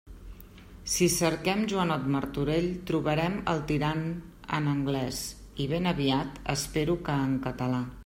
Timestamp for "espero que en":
6.59-7.43